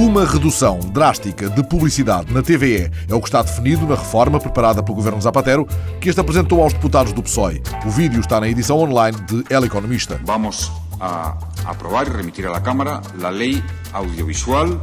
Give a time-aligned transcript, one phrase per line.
[0.00, 4.82] Uma redução drástica de publicidade na TVE é o que está definido na reforma preparada
[4.82, 5.68] pelo governo Zapatero,
[6.00, 7.62] que este apresentou aos deputados do PSOE.
[7.84, 10.18] O vídeo está na edição online de El Economista.
[10.24, 11.36] Vamos a
[11.66, 14.80] aprobar e remitir a la Cámara la ley audiovisual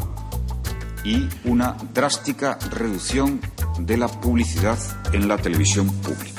[1.03, 3.41] y una drástica reducción
[3.79, 4.77] de la publicidad
[5.13, 6.36] en la televisión pública.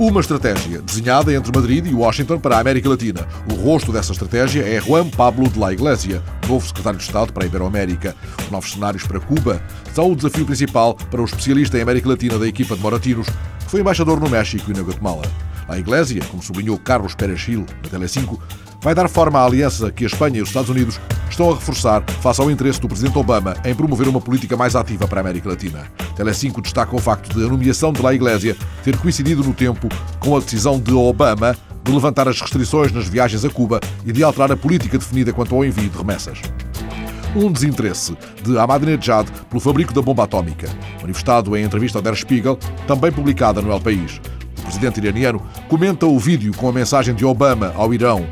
[0.00, 3.28] Uma estratégia desenhada entre Madrid e Washington para a América Latina.
[3.52, 7.44] O rosto dessa estratégia é Juan Pablo de la Iglesia, novo secretário de Estado para
[7.44, 8.16] a Iberoamérica.
[8.42, 12.38] Os novos cenários para Cuba são o desafio principal para o especialista em América Latina
[12.38, 15.24] da equipa de Moratinos, que foi embaixador no México e na Guatemala.
[15.68, 18.38] A Iglesia, como sublinhou Carlos Pérez Gil, na Tele5,
[18.80, 22.02] vai dar forma à aliança que a Espanha e os Estados Unidos estão a reforçar
[22.22, 25.50] face ao interesse do presidente Obama em promover uma política mais ativa para a América
[25.50, 25.84] Latina.
[26.20, 29.88] Tele5 destaca o facto de a nomeação de La Iglesia ter coincidido no tempo
[30.18, 34.22] com a decisão de Obama de levantar as restrições nas viagens a Cuba e de
[34.22, 36.42] alterar a política definida quanto ao envio de remessas
[37.36, 40.68] um desinteresse de Ahmadinejad pelo fabrico da bomba atómica,
[41.00, 44.20] manifestado em entrevista ao Der Spiegel, também publicada no El País.
[44.58, 48.26] O presidente iraniano comenta o vídeo com a mensagem de Obama ao Irão,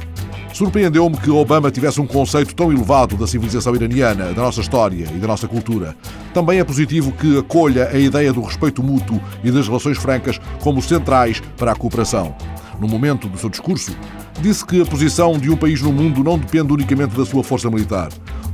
[0.59, 5.19] Surpreendeu-me que Obama tivesse um conceito tão elevado da civilização iraniana, da nossa história e
[5.19, 5.95] da nossa cultura.
[6.33, 10.83] Também é positivo que acolha a ideia do respeito mútuo e das relações francas como
[10.83, 12.35] centrais para a cooperação.
[12.79, 13.97] No momento do seu discurso,
[14.41, 17.69] disse que a posição de um país no mundo não depende unicamente da sua força
[17.69, 18.09] militar.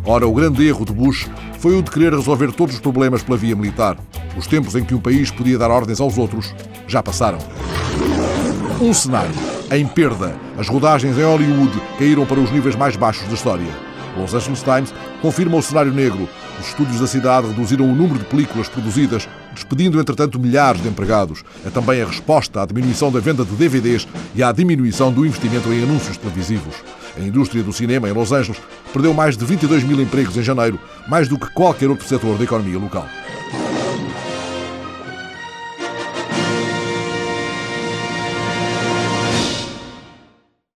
[0.04, 3.36] Ora, o grande erro de Bush foi o de querer resolver todos os problemas pela
[3.36, 3.96] via militar.
[4.36, 6.54] Os tempos em que um país podia dar ordens aos outros
[6.86, 7.38] já passaram.
[8.80, 9.34] Um cenário
[9.70, 10.36] em perda.
[10.58, 13.66] As rodagens em Hollywood caíram para os níveis mais baixos da história.
[14.16, 16.28] Los Angeles Times confirma o cenário negro.
[16.60, 21.44] Os estúdios da cidade reduziram o número de películas produzidas, despedindo, entretanto, milhares de empregados.
[21.66, 25.72] É também a resposta à diminuição da venda de DVDs e à diminuição do investimento
[25.72, 26.74] em anúncios televisivos.
[27.16, 28.60] A indústria do cinema em Los Angeles
[28.92, 32.44] perdeu mais de 22 mil empregos em janeiro, mais do que qualquer outro setor da
[32.44, 33.06] economia local.